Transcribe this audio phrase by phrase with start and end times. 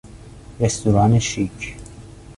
[0.59, 1.77] رستوران شیک